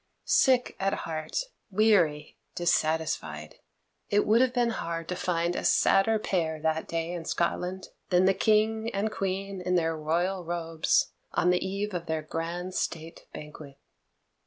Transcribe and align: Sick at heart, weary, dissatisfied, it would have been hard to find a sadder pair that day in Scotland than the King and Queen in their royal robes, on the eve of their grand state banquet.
Sick 0.25 0.75
at 0.79 0.93
heart, 1.05 1.37
weary, 1.69 2.39
dissatisfied, 2.55 3.57
it 4.09 4.25
would 4.25 4.41
have 4.41 4.51
been 4.51 4.71
hard 4.71 5.07
to 5.09 5.15
find 5.15 5.55
a 5.55 5.63
sadder 5.63 6.17
pair 6.17 6.59
that 6.59 6.87
day 6.87 7.11
in 7.11 7.23
Scotland 7.25 7.89
than 8.09 8.25
the 8.25 8.33
King 8.33 8.89
and 8.95 9.11
Queen 9.11 9.61
in 9.63 9.75
their 9.75 9.95
royal 9.95 10.43
robes, 10.43 11.11
on 11.33 11.51
the 11.51 11.63
eve 11.63 11.93
of 11.93 12.07
their 12.07 12.23
grand 12.23 12.73
state 12.73 13.27
banquet. 13.31 13.77